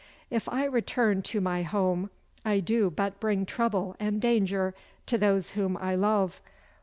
If 0.31 0.49
I 0.49 0.65
return 0.65 1.21
to 1.21 1.39
my 1.39 1.61
home 1.61 2.09
I 2.43 2.59
do 2.59 2.89
but 2.89 3.19
bring 3.19 3.45
trouble 3.45 3.95
and 3.99 4.19
danger 4.19 4.73
to 5.05 5.15
those 5.19 5.51
whom 5.51 5.77
I 5.77 5.93
love. 5.93 6.41